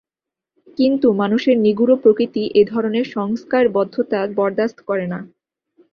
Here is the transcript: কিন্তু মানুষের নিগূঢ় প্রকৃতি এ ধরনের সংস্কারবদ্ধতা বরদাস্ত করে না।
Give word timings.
কিন্তু 0.77 1.07
মানুষের 1.13 1.55
নিগূঢ় 1.57 1.95
প্রকৃতি 1.95 2.43
এ 2.55 2.63
ধরনের 2.65 3.05
সংস্কারবদ্ধতা 3.11 4.19
বরদাস্ত 4.37 4.77
করে 4.89 5.05
না। 5.07 5.19